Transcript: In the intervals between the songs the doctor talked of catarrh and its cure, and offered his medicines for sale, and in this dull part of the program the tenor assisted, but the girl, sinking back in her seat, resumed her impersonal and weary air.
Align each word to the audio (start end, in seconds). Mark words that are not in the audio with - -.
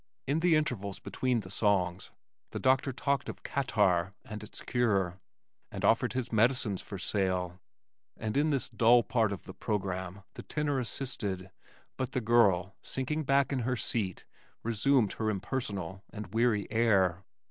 In 0.25 0.39
the 0.39 0.55
intervals 0.55 0.97
between 0.97 1.41
the 1.41 1.51
songs 1.51 2.09
the 2.49 2.59
doctor 2.59 2.91
talked 2.91 3.29
of 3.29 3.43
catarrh 3.43 4.15
and 4.25 4.41
its 4.41 4.63
cure, 4.63 5.19
and 5.71 5.85
offered 5.85 6.13
his 6.13 6.31
medicines 6.31 6.81
for 6.81 6.97
sale, 6.97 7.59
and 8.17 8.35
in 8.35 8.49
this 8.49 8.67
dull 8.67 9.03
part 9.03 9.31
of 9.31 9.43
the 9.43 9.53
program 9.53 10.23
the 10.33 10.41
tenor 10.41 10.79
assisted, 10.79 11.51
but 11.97 12.13
the 12.13 12.19
girl, 12.19 12.73
sinking 12.81 13.25
back 13.25 13.53
in 13.53 13.59
her 13.59 13.75
seat, 13.77 14.25
resumed 14.63 15.13
her 15.13 15.29
impersonal 15.29 16.03
and 16.09 16.33
weary 16.33 16.65
air. 16.71 17.23